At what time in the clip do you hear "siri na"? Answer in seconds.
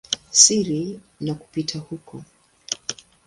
0.39-1.33